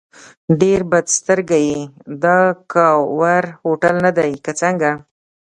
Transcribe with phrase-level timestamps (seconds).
[0.61, 1.81] ډېر بد سترګی یې،
[2.23, 2.37] دا
[2.73, 4.91] کاوور هوټل نه دی که څنګه؟